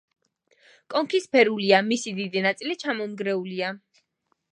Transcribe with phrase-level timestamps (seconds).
[0.93, 3.71] კონქი სფერულია, მისი დიდი ნაწილი ჩამონგრეულია.